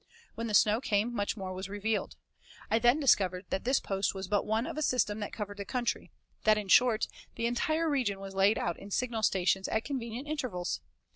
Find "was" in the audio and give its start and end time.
1.53-1.69, 4.15-4.27, 8.19-8.33